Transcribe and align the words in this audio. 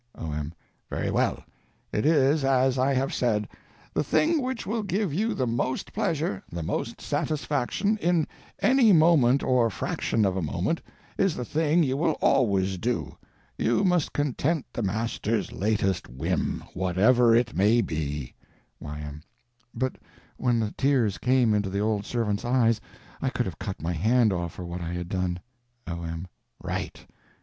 O.M. 0.15 0.51
Very 0.89 1.11
well, 1.11 1.43
it 1.91 2.07
is 2.07 2.43
as 2.43 2.79
I 2.79 2.91
have 2.95 3.13
said: 3.13 3.47
the 3.93 4.03
thing 4.03 4.41
which 4.41 4.65
will 4.65 4.81
give 4.81 5.13
you 5.13 5.35
the 5.35 5.45
_most 5.45 5.91
_pleasure, 5.91 6.41
the 6.51 6.63
most 6.63 6.99
satisfaction, 6.99 7.99
in 7.99 8.25
any 8.57 8.93
moment 8.93 9.43
or 9.43 9.69
_fraction 9.69 10.21
_of 10.21 10.35
a 10.35 10.41
moment, 10.41 10.81
is 11.19 11.35
the 11.35 11.45
thing 11.45 11.83
you 11.83 11.95
will 11.97 12.13
always 12.13 12.79
do. 12.79 13.15
You 13.59 13.83
must 13.83 14.11
content 14.11 14.65
the 14.73 14.81
Master's 14.81 15.51
_latest 15.51 16.11
_whim, 16.17 16.63
whatever 16.73 17.35
it 17.35 17.55
may 17.55 17.79
be. 17.81 18.33
Y.M. 18.79 19.21
But 19.71 19.99
when 20.35 20.59
the 20.59 20.71
tears 20.71 21.19
came 21.19 21.53
into 21.53 21.69
the 21.69 21.77
old 21.79 22.05
servant's 22.07 22.43
eyes 22.43 22.81
I 23.21 23.29
could 23.29 23.45
have 23.45 23.59
cut 23.59 23.83
my 23.83 23.93
hand 23.93 24.33
off 24.33 24.53
for 24.53 24.65
what 24.65 24.81
I 24.81 24.93
had 24.93 25.09
done. 25.09 25.41
O.M. 25.85 26.27
Right. 26.59 27.05